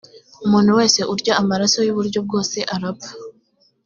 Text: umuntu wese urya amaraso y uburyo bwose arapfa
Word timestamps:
umuntu 0.45 0.71
wese 0.79 0.99
urya 1.13 1.33
amaraso 1.41 1.79
y 1.83 1.91
uburyo 1.93 2.19
bwose 2.25 2.57
arapfa 2.75 3.11